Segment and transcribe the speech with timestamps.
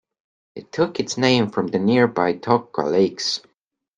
[0.55, 3.39] It took its name from the nearby Toqua lakes.